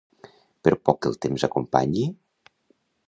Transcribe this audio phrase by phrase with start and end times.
[0.67, 2.09] Per poc que el temps acompanyi...